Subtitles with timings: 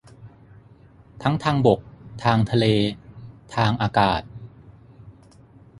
[1.23, 1.79] ทั้งทางบก
[2.23, 2.65] ทางทะเล
[3.55, 4.21] ทางอากาศ